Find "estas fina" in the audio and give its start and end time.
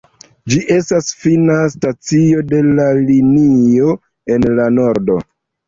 0.75-1.57